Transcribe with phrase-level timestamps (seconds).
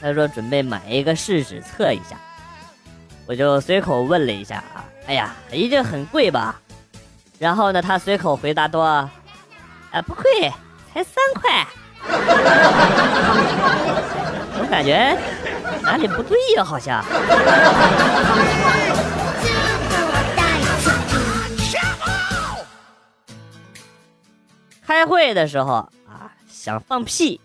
[0.00, 2.16] 他说准备买一个试试测一下，
[3.26, 6.60] 我就随口问了一下啊，哎呀，一定很贵吧？
[7.38, 9.10] 然后呢，他随口回答多，啊
[10.06, 10.52] 不贵，
[10.92, 11.66] 才三块。
[14.60, 15.16] 我感觉
[15.82, 17.04] 哪里不对呀，好像。
[24.86, 27.40] 开会的时候啊，想放屁，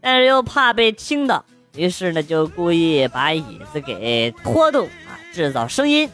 [0.00, 6.10] 但是又怕被听到，于是呢就故意把椅子给拖动啊，制造声音。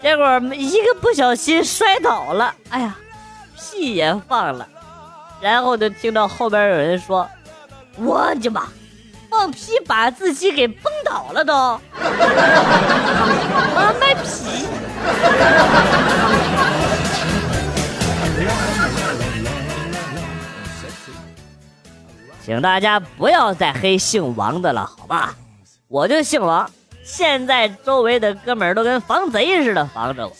[0.00, 2.96] 结果一个不小心摔倒了，哎呀，
[3.56, 4.66] 屁也放了。
[5.40, 7.28] 然后就听到后边有人说
[7.96, 8.68] ：“我的妈，
[9.30, 11.52] 放屁把自己给崩倒了都！”
[13.74, 14.66] 妈卖屁！
[22.48, 25.34] 请大家不要再黑姓王的了，好吧？
[25.86, 26.66] 我就姓王，
[27.04, 30.32] 现在周围的哥们儿都跟防贼似的防着我。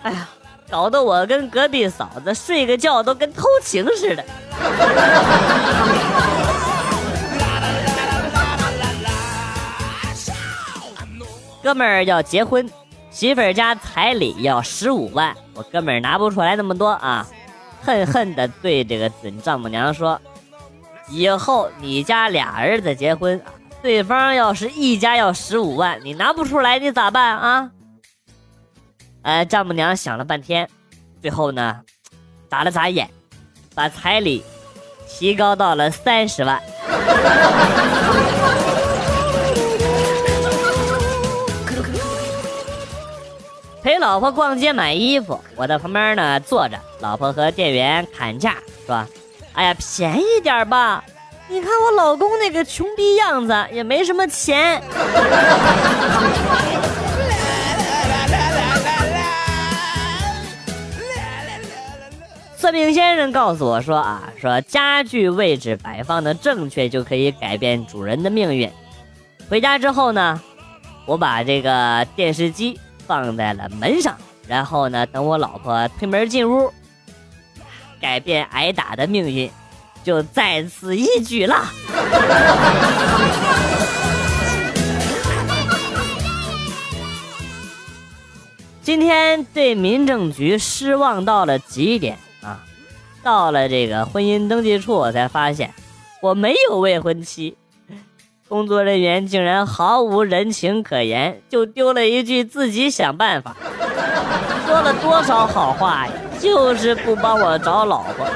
[0.00, 0.26] 哎呀，
[0.70, 4.24] 搞得我跟隔壁嫂子睡个觉都跟偷情似的。
[11.62, 12.66] 哥们儿要结婚，
[13.10, 17.26] 媳妇儿家彩礼要十五万，我哥们儿拿不出来那么多啊，
[17.82, 20.18] 恨恨的对这个准丈母娘说。
[21.10, 23.40] 以后你家俩儿子结婚，
[23.82, 27.70] 对方要是一家要十五万，你拿不出来，你咋办啊？
[29.22, 30.68] 呃，丈母娘想了半天，
[31.20, 31.80] 最后呢，
[32.48, 33.10] 眨了眨眼，
[33.74, 34.44] 把彩礼
[35.08, 36.62] 提高到了三十万。
[43.82, 49.08] 陪老婆逛街买衣服，我在旁边呢坐着，老婆和店员砍价是吧。
[49.52, 51.04] 哎呀，便宜点吧！
[51.48, 54.80] 你看我老公那个穷逼样子，也没什么钱。
[62.56, 68.70] 算命先生告诉我说啊，说家具位置摆放的正确就可以改变主人的命运。
[69.48, 70.40] 回家之后呢，
[71.06, 76.72] 我把这个电视机放在了门上，然后呢，等我老婆推门进屋。
[78.00, 79.50] 改变挨打的命运，
[80.02, 81.64] 就在此一举了。
[88.82, 92.64] 今天对民政局失望到了极点啊！
[93.22, 95.72] 到了这个婚姻登记处，我才发现
[96.22, 97.56] 我没有未婚妻。
[98.48, 103.54] 工作人员竟然毫无人情可言，就丢了一句自己想办法。
[104.66, 106.12] 说了多少好话呀！
[106.40, 108.26] 就是不帮我找老婆，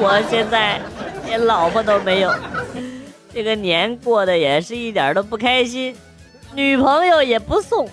[0.00, 0.80] 我现在
[1.26, 2.34] 连老婆都没有，
[3.32, 5.94] 这个年过得也是一点都不开心，
[6.54, 7.86] 女朋友也不送，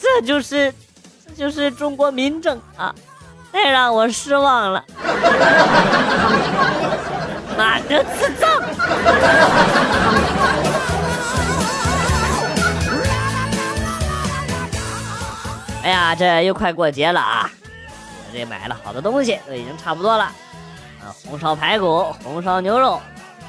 [0.00, 0.72] 这就是，
[1.26, 2.94] 这就是中国民政啊！
[3.52, 4.84] 太让我失望了，
[7.58, 8.48] 妈的智障！
[15.82, 17.50] 哎呀，这又快过节了啊！
[18.34, 20.24] 这买了好多东西，都已经差不多了。
[20.24, 23.00] 啊，红烧排骨、红烧牛肉、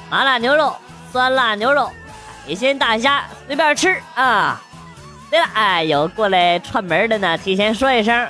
[0.08, 0.72] 麻辣牛肉、
[1.10, 1.90] 酸辣牛肉、
[2.46, 4.62] 海鲜大虾，随便吃啊。
[5.28, 8.28] 对了，哎，有过来串门的呢，提前说一声，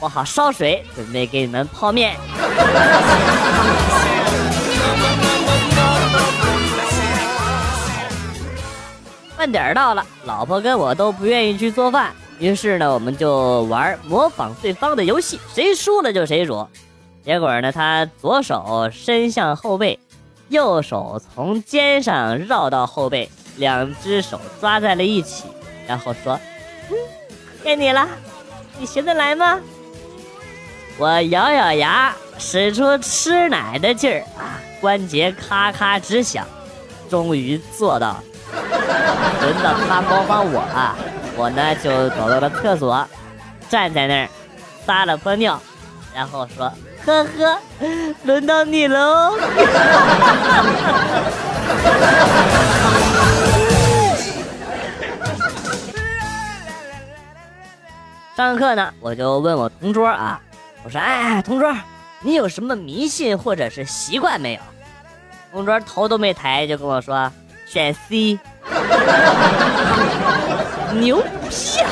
[0.00, 2.16] 我好烧水，准备给你们泡面。
[9.36, 12.14] 饭点到了，老婆跟我都不愿意去做饭。
[12.40, 16.66] 于是呢，我们就玩模仿对方的游戏，谁输了就谁煮。
[17.22, 19.98] 结果呢，他左手伸向后背，
[20.48, 25.44] 右手从肩上绕到后背，两只手抓在了一起，
[25.86, 26.40] 然后说
[26.88, 26.96] ：“嗯，
[27.62, 28.08] 该你了，
[28.78, 29.60] 你学得来吗？”
[30.96, 36.46] 我咬咬牙，使出吃奶的劲儿啊，关节咔咔直响，
[37.10, 38.16] 终于做到。
[39.42, 40.96] 轮到他模仿我了！
[41.40, 43.08] 我呢就走到了厕所，
[43.70, 44.28] 站在那儿
[44.84, 45.58] 撒了泡尿，
[46.14, 46.70] 然后说
[47.06, 47.58] ：“呵呵，
[48.24, 49.38] 轮到你喽。
[58.36, 60.38] ”上课呢，我就问我同桌啊，
[60.84, 61.74] 我说：“哎哎，同桌，
[62.20, 64.60] 你有什么迷信或者是习惯没有？”
[65.52, 67.32] 同桌头都没抬就跟我说
[67.64, 68.38] ：“选 C。”
[70.92, 71.90] 牛逼啊！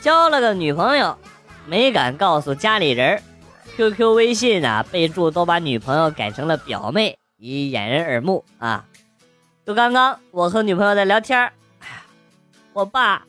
[0.00, 1.18] 交了个女朋友，
[1.66, 3.20] 没敢告诉家里人
[3.76, 8.84] QQ、微信啊，备注都把女朋友改成了表妹，以掩人耳目啊。
[9.66, 11.40] 就刚刚我和女朋友在聊天，
[11.80, 12.02] 哎呀，
[12.72, 13.24] 我爸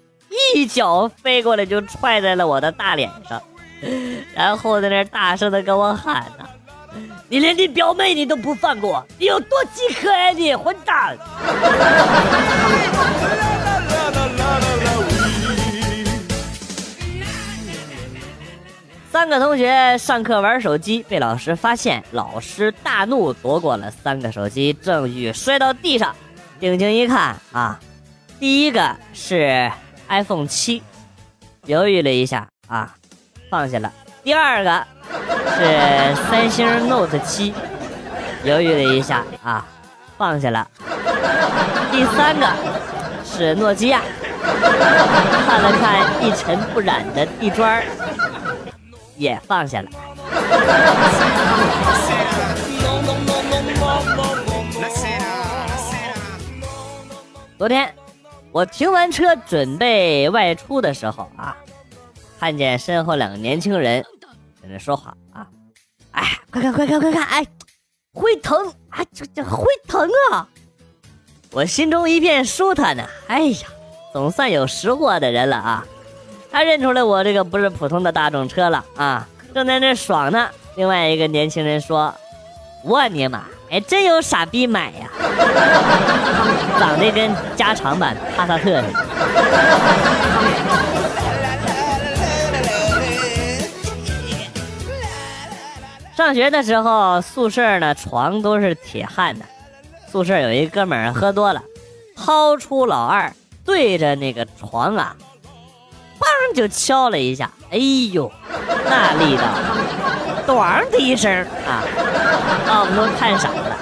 [0.55, 3.41] 一脚飞过来就踹在了我的大脸上，
[4.35, 6.46] 然后在那大声的跟我喊呢。
[7.29, 11.17] 你连你表妹你都不放过，你有多饥渴呀你混蛋！
[19.11, 26.15] 三个同学上课玩手机，被老师发现，老师大怒，夺过了三个手机，正欲摔到地上，
[26.61, 27.77] 定睛一看啊，
[28.39, 29.69] 第一个是
[30.07, 30.81] iPhone 七，
[31.65, 32.95] 犹豫了一下啊，
[33.49, 33.91] 放下了。
[34.23, 34.85] 第二个
[35.55, 37.53] 是三星 Note 七，
[38.43, 39.65] 犹豫了一下啊，
[40.17, 40.67] 放下了。
[41.91, 42.47] 第三个
[43.25, 44.01] 是诺基亚，
[45.47, 47.83] 看了看一尘不染的地砖，
[49.15, 49.89] 也放下了。
[57.57, 57.91] 昨天
[58.51, 61.57] 我停完车准备外出的时候啊，
[62.39, 64.05] 看见身后两个年轻人。
[64.69, 65.47] 在说话啊！
[66.11, 67.23] 哎，快看快看快看！
[67.23, 67.45] 哎，
[68.13, 68.67] 会疼！
[68.89, 70.47] 啊，这这会疼啊！
[71.51, 73.03] 我心中一片舒坦呢。
[73.27, 73.67] 哎呀，
[74.13, 75.85] 总算有识货的人了啊！
[76.51, 79.27] 他认出来我这个不是普通的大众车了啊！
[79.53, 80.49] 正在那爽呢。
[80.75, 82.13] 另外一个年轻人说
[82.85, 85.09] ：“我尼玛，还，真有傻逼买呀！
[86.79, 89.05] 长得跟加长版帕萨特似的。”
[96.17, 99.45] 上学的时候，宿舍呢床都是铁焊的。
[100.11, 101.61] 宿舍有一哥们儿喝多了，
[102.15, 103.31] 掏出老二
[103.63, 105.15] 对着那个床啊，
[106.19, 107.51] 梆就敲了一下。
[107.69, 107.77] 哎
[108.11, 108.31] 呦，
[108.89, 109.43] 那力道，
[110.47, 111.31] 咣的一声
[111.67, 111.85] 啊，
[112.65, 113.77] 把我们都看傻了。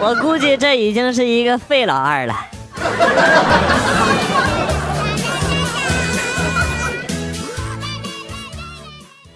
[0.00, 2.36] 我估计这已经是一个废老二了。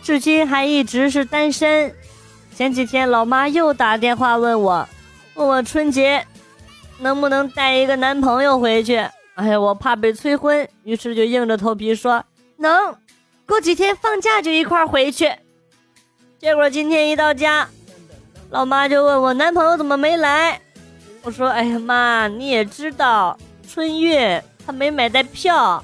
[0.02, 1.94] 至今还一直是单身。
[2.56, 4.88] 前几天老妈又打电话问我，
[5.34, 6.26] 问我春节
[6.98, 8.96] 能不能带一个男朋友回去。
[9.34, 12.22] 哎呀，我怕被催婚，于是就硬着头皮说
[12.58, 12.94] 能，
[13.46, 15.32] 过几天放假就一块回去。
[16.38, 17.68] 结果今天一到家，
[18.50, 20.60] 老妈就问我男朋友怎么没来。
[21.22, 23.38] 我说：哎呀妈，你也知道
[23.68, 24.42] 春运。
[24.64, 25.82] 他没买带票，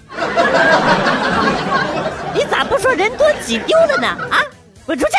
[2.34, 4.06] 你咋不说人多挤丢了呢？
[4.30, 4.38] 啊，
[4.84, 5.12] 滚出去！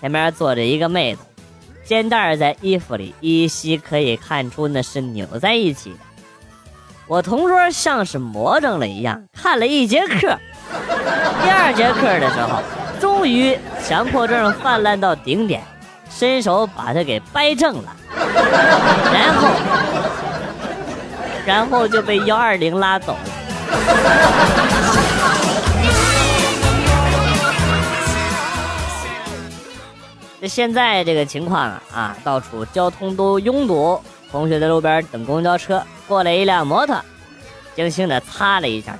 [0.00, 1.22] 前面坐着一个妹子，
[1.84, 5.98] 肩带在衣服里依稀可以看出那是扭在一起的。
[7.06, 10.38] 我同桌像是魔怔了一样，看了一节课，
[11.42, 12.60] 第二节课的时候，
[13.00, 15.62] 终于强迫症泛滥到顶点。
[16.10, 17.96] 伸手把他给掰正了，
[19.12, 19.48] 然后，
[21.46, 23.18] 然后就被幺二零拉走了。
[30.40, 33.98] 这现在这个情况啊啊，到处交通都拥堵，
[34.30, 36.96] 同学在路边等公交车，过来一辆摩托，
[37.74, 38.94] 轻轻的擦了一下，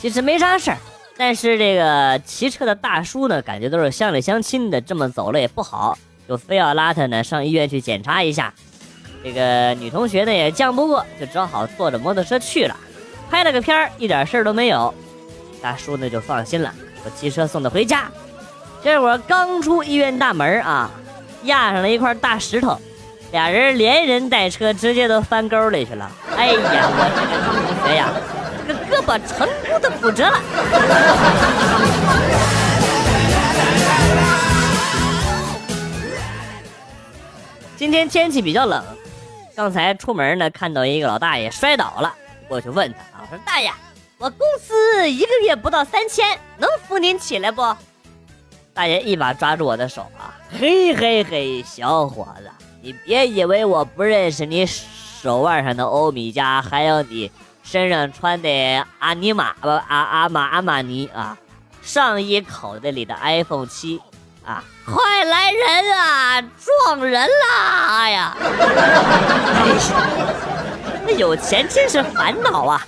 [0.00, 0.78] 其实没啥事儿，
[1.18, 5.98] 但是这个骑车的大叔呢，感觉都是乡里乡亲的，这么走了也不好。
[6.30, 8.54] 就非要拉他呢上医院去检查一下，
[9.24, 12.76] 这个女同学呢也犟不过，就只好坐着摩托车去了，
[13.28, 14.94] 拍了个片儿，一点事儿都没有。
[15.60, 16.72] 大叔呢就放心了，
[17.04, 18.08] 我骑车送他回家。
[18.80, 20.88] 这会儿刚出医院大门啊，
[21.42, 22.80] 压上了一块大石头，
[23.32, 26.08] 俩人连人带车直接都翻沟里去了。
[26.36, 28.08] 哎呀，我这个女同学呀，
[28.68, 30.40] 这个胳膊成功的骨折了。
[37.80, 38.84] 今天天气比较冷，
[39.56, 42.14] 刚才出门呢，看到一个老大爷摔倒了，
[42.46, 43.72] 过去问他啊，我说大爷，
[44.18, 47.74] 我工资一个月不到三千，能扶您起来不？
[48.74, 52.50] 大爷一把抓住我的手啊，嘿嘿嘿，小伙子，
[52.82, 57.32] 你别以为我不认识你手腕上的欧米茄，还有你
[57.62, 61.38] 身上穿的阿尼玛不阿阿玛阿玛尼啊，
[61.80, 64.02] 上衣口袋里的 iPhone 七
[64.44, 67.96] 啊，快来人啊，撞人啦！
[67.98, 68.36] 哎呀，
[71.06, 72.84] 那有钱真是烦恼啊！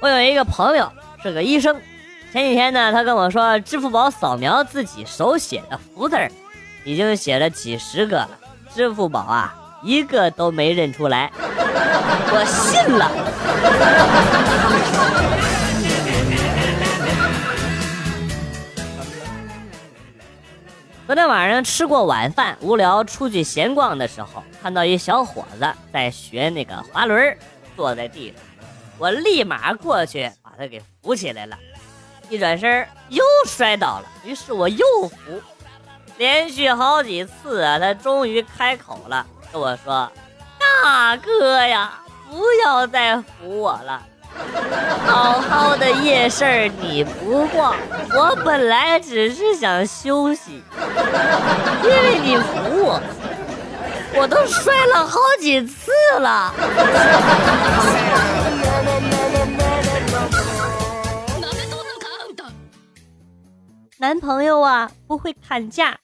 [0.00, 0.90] 我有一个朋友
[1.22, 1.80] 是个医生，
[2.32, 6.16] 前几天呢，他跟我说，支付宝扫描自己手写的福字，
[6.84, 8.30] 已经写了几十个了，
[8.74, 14.37] 支付宝啊，一个都没认出来，我信了。
[21.08, 27.34] 昨天晚上吃过晚饭，无聊出去闲逛的时候，看到一小伙子在学那个滑轮，
[27.74, 28.36] 坐在地上。
[28.98, 31.56] 我立马过去把他给扶起来了，
[32.28, 35.40] 一转身又摔倒了，于是我又扶，
[36.18, 40.12] 连续好几次啊，他终于开口了，跟我说
[40.60, 44.02] ：“大哥呀，不要再扶我了，
[45.06, 47.74] 好好的夜市你不逛，
[48.14, 50.62] 我本来只是想休息，
[51.82, 53.00] 因为你扶我，
[54.14, 56.54] 我都摔了好几次了。”
[64.00, 65.96] 男朋友啊，不会砍价。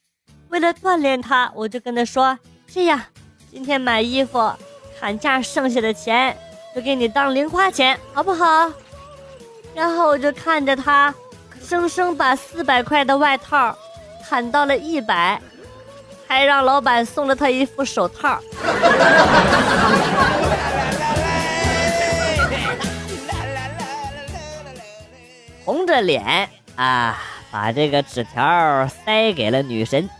[0.49, 2.37] 为了锻炼他，我就跟他说
[2.67, 3.00] ：“这样，
[3.53, 4.53] 今天买衣服
[4.99, 6.37] 砍价剩下的钱，
[6.75, 8.71] 就给你当零花钱，好不好？”
[9.75, 11.14] 然后我就看着他，
[11.62, 13.76] 生生把四百块的外套
[14.28, 15.40] 砍到了一百，
[16.26, 18.40] 还让老板送了他一副手套。
[25.64, 27.19] 红着脸啊。
[27.54, 30.11] 把这个纸条塞给了女神，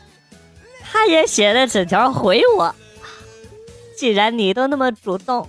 [0.81, 2.73] 她也写了纸条回我。
[3.99, 5.49] 既然你都那么主动，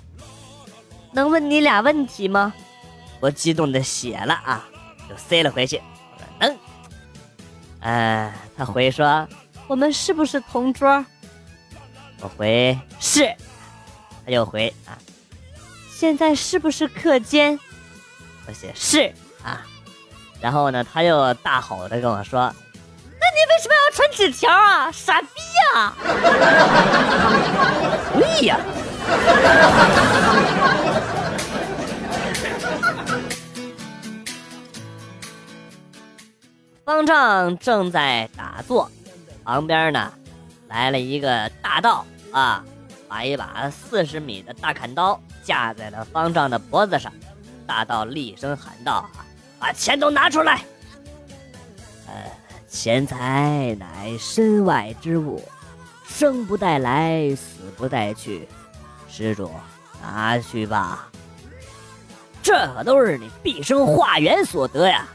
[1.15, 2.53] 能问你俩问题吗？
[3.22, 4.65] 我激动的写了啊，
[5.10, 5.81] 就塞了回去。
[6.12, 6.57] 我说能。
[7.79, 9.25] 嗯，他回说
[9.65, 11.05] 我们是不是同桌？
[12.19, 13.34] 我回是。
[14.25, 14.98] 他又回啊，
[15.89, 17.57] 现在是不是课间？
[18.45, 19.65] 我写是啊。
[20.41, 22.53] 然后呢，他又大吼着跟我说
[23.07, 24.91] ：“那你为什么要传纸条啊？
[24.91, 25.29] 傻逼
[25.74, 25.93] 呀！”
[28.19, 28.60] 对呀。
[36.85, 38.89] 方丈正在打坐，
[39.43, 40.13] 旁边呢
[40.67, 42.63] 来了一个大盗啊，
[43.07, 47.12] 把一把四十米的大砍刀架在了方丈的脖子上。
[47.65, 49.25] 大盗厉声喊道：“啊！”
[49.57, 50.63] 把钱都拿出来！
[52.07, 52.13] 呃，
[52.67, 55.41] 钱财乃身外之物，
[56.05, 58.47] 生不带来，死不带去。
[59.17, 59.50] 施主，
[60.01, 61.07] 拿去吧。
[62.43, 65.07] 这可都是你毕生化缘所得呀！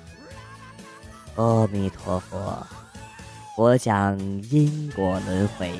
[1.36, 2.66] 阿弥陀佛，
[3.58, 4.18] 我讲
[4.50, 5.78] 因果轮回，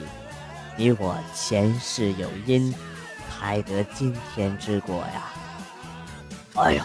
[0.77, 2.75] 你我前世有因，
[3.39, 5.33] 才得今天之果呀！
[6.57, 6.83] 哎呦！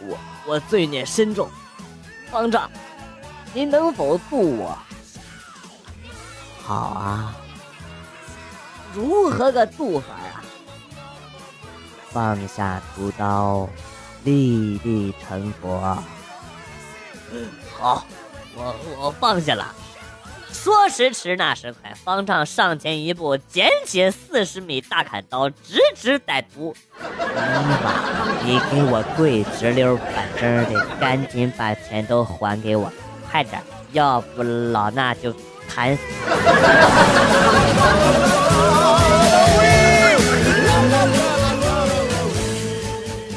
[0.00, 1.50] 我我罪孽深重，
[2.30, 2.70] 方丈，
[3.52, 4.78] 您能否渡我？
[6.62, 7.36] 好啊，
[8.94, 10.42] 如何个渡法啊？
[12.12, 13.68] 放下屠刀，
[14.24, 15.96] 立地成佛。
[17.78, 18.04] 好，
[18.56, 19.72] 我我放下了。
[20.52, 26.74] 说时迟，那时快，方丈上前一步，捡起四十米大砍刀，直指歹徒。
[28.42, 32.92] 你给我跪直溜板正的，赶紧把钱都还给我，
[33.30, 35.32] 快点，要不老衲就
[35.68, 36.02] 砍死。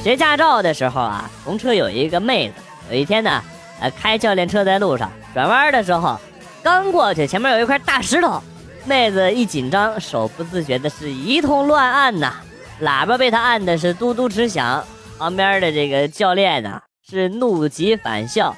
[0.04, 2.56] 学驾照的时候啊，同车有一个妹子。
[2.92, 3.42] 有一天呢，
[3.80, 6.20] 呃，开教练车在路上转弯的时候。
[6.62, 8.44] 刚过去，前面有一块大石头，
[8.84, 12.34] 妹子一紧张，手不自觉的是一通乱按呐，
[12.82, 14.84] 喇叭被她按的是嘟嘟直响。
[15.18, 18.54] 旁边的这个教练呢是怒极反笑：“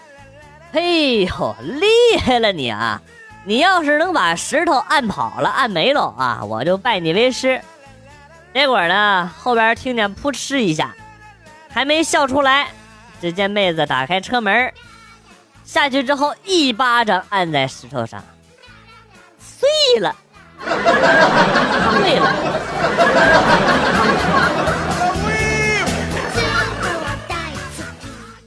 [0.73, 2.99] 嘿呦，厉害了你啊！
[3.43, 7.61] 你要是能把石头按跑了、按没了啊，我就拜你为师。”
[8.51, 10.95] 结果呢，后边听见扑哧一下，
[11.75, 12.69] 还没笑出来，
[13.19, 14.73] 只见妹子打开车门。
[15.65, 18.23] 下去之后，一巴掌按在石头上，
[19.37, 20.15] 碎了，
[20.61, 22.33] 碎了。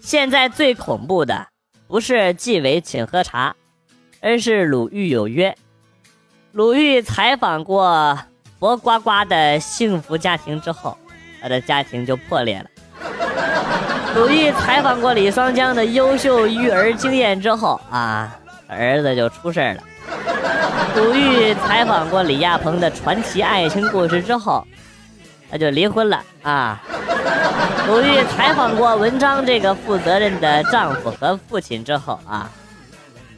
[0.01, 1.49] 现在最恐怖的
[1.87, 3.55] 不是纪委请喝茶，
[4.23, 5.55] 而是鲁豫有约。
[6.53, 8.19] 鲁豫采访过
[8.59, 10.97] 薄呱呱的幸福家庭之后，
[11.43, 12.71] 他的家庭就破裂了。
[14.15, 18.37] 鲁豫采访过李双江的优秀育儿经验之后啊，
[18.67, 19.83] 儿子就出事了。
[20.97, 24.67] 鲁豫采访过李亚鹏的传奇爱情故事之后，
[25.51, 26.83] 他就离婚了啊。
[27.87, 32.51] 鲁豫采访过文章这个负责任的丈夫和父亲之后啊，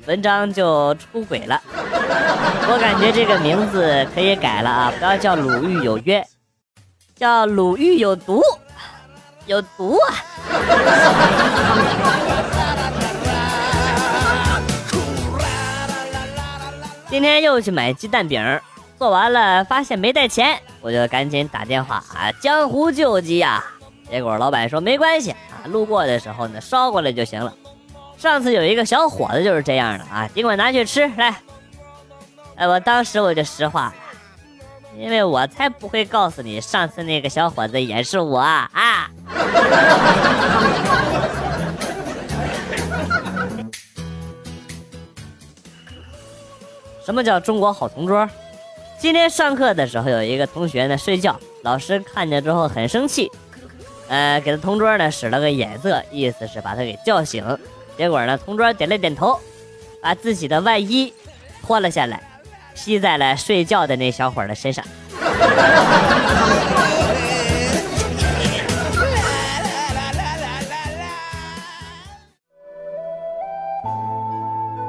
[0.07, 1.61] 文章就出轨了。
[2.73, 6.25] 我感觉这个名字可以改了啊，不要叫鲁豫有约，
[7.17, 8.41] 叫鲁豫有毒，
[9.51, 10.15] 有毒啊！
[17.09, 18.61] 今天又去买鸡蛋饼，
[18.97, 23.65] 做完了发现没带钱，我就赶紧打电话啊，江湖救急啊！
[24.09, 27.53] 结果老板说没关系啊，路过的时候呢捎过来就行了。
[28.17, 31.35] 上次有一个小伙子就是这样的啊，尽管拿去吃来。
[32.55, 33.93] 哎，我当时我就实话，
[35.01, 39.11] 因为我才不会告诉你上次那个小伙子也是我啊。
[47.03, 48.29] 什么叫中国好同桌？
[48.99, 53.33] 今天上课的时候，有一个同学呢睡觉，老师看见之后很生气，
[54.09, 57.59] 呃，给他同桌呢使了个眼色，意思是把他给叫醒。
[57.97, 59.41] 结果呢，同桌点了点头，
[60.03, 61.11] 把自己的外衣
[61.63, 62.21] 脱了下来，
[62.75, 64.85] 吸在了睡觉的那小伙的身上。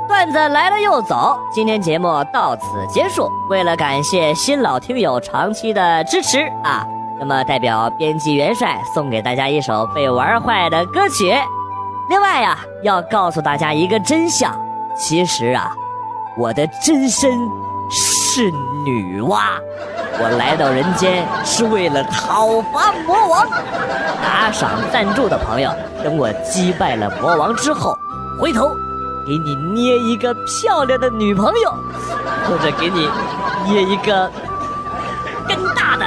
[0.07, 3.27] 段子来了又走，今天节目到此结束。
[3.50, 6.85] 为了感谢新老听友长期的支持啊，
[7.19, 11.33] 那么代表编辑元帅送给大家一首被玩坏的歌曲。
[12.09, 14.53] 另外呀，要告诉大家一个真相，
[14.96, 15.72] 其实啊，
[16.37, 17.31] 我的真身
[18.33, 18.50] 是
[18.85, 19.41] 女娲，
[20.17, 23.46] 我来到人间是为了讨伐魔王。
[24.24, 25.70] 打赏赞助的朋友，
[26.01, 28.00] 等我击败了魔王之后，
[28.39, 28.74] 回头。
[29.27, 31.75] 给你捏一个漂亮的女朋友，
[32.48, 33.09] 或者给你
[33.65, 34.31] 捏一个
[35.46, 36.05] 更大的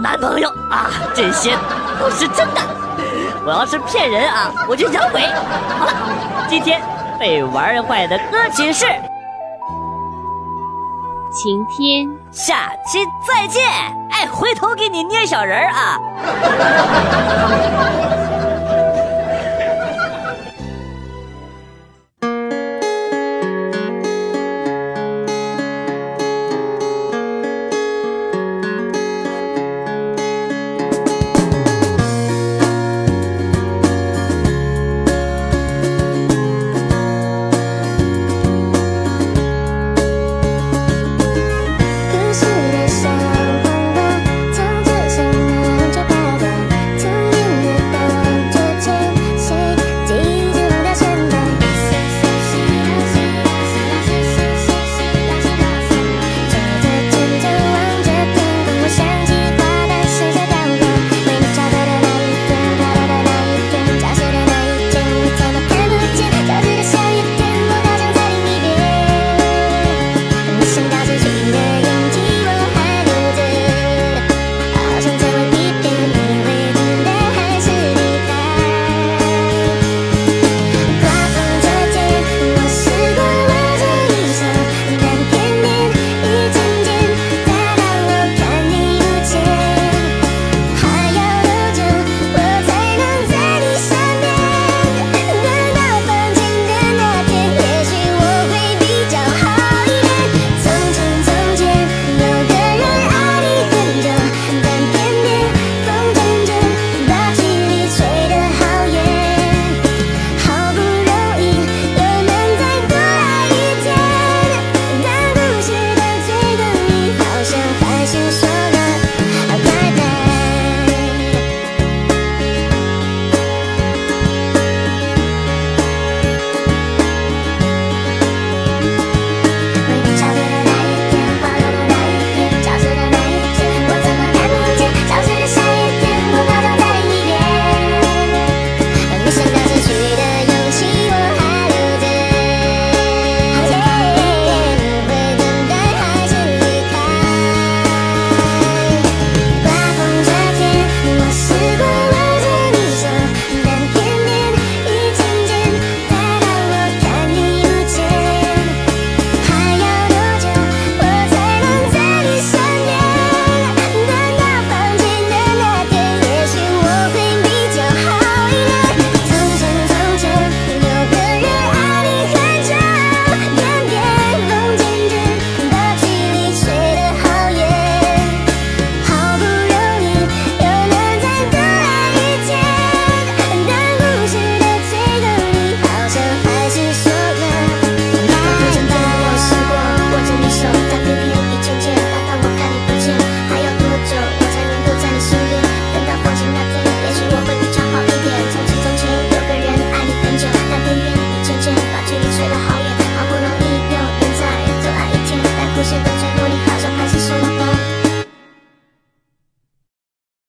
[0.00, 0.90] 男朋友啊！
[1.14, 1.54] 这些
[2.00, 2.60] 都是真的。
[3.44, 5.20] 我要是骗人啊，我就养鬼。
[5.78, 5.92] 好了，
[6.48, 6.80] 今天
[7.20, 8.86] 被玩坏的歌曲是
[11.30, 13.62] 晴天，下期再见！
[14.10, 15.98] 哎，回头给你捏小人儿啊！